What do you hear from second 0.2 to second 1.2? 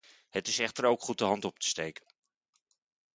Het is echter ook goed